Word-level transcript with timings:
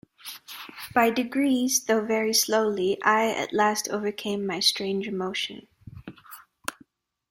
By 0.95 1.11
degrees, 1.11 1.83
though 1.85 2.03
very 2.03 2.33
slowly, 2.33 2.99
I 3.03 3.27
at 3.29 3.53
last 3.53 3.87
overcame 3.89 4.47
my 4.47 4.59
strange 4.59 5.07
emotion. 5.07 5.67